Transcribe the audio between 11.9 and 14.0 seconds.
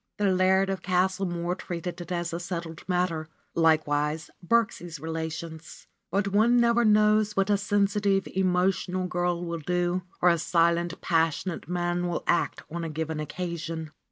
will act on a given occasion.